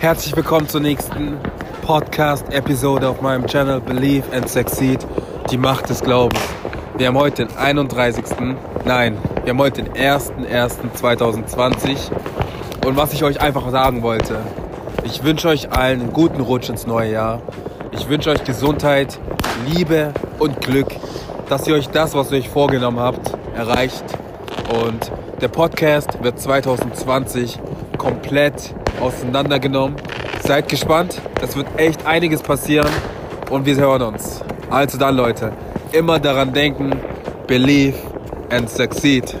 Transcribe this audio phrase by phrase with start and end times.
[0.00, 1.36] Herzlich willkommen zur nächsten
[1.82, 5.06] Podcast-Episode auf meinem Channel Believe and Succeed,
[5.50, 6.40] die Macht des Glaubens.
[6.96, 8.24] Wir haben heute den 31.
[8.86, 11.96] Nein, wir haben heute den 1.1.2020
[12.86, 14.38] und was ich euch einfach sagen wollte,
[15.04, 17.42] ich wünsche euch allen einen guten Rutsch ins neue Jahr.
[17.92, 19.20] Ich wünsche euch Gesundheit,
[19.68, 20.96] Liebe und Glück,
[21.50, 24.04] dass ihr euch das, was ihr euch vorgenommen habt, erreicht.
[24.82, 25.12] Und
[25.42, 27.58] der Podcast wird 2020
[27.98, 29.96] komplett auseinandergenommen.
[30.42, 32.90] Seid gespannt, es wird echt einiges passieren
[33.50, 34.42] und wir hören uns.
[34.70, 35.52] Also dann Leute,
[35.92, 36.92] immer daran denken,
[37.46, 37.96] believe
[38.50, 39.36] and succeed.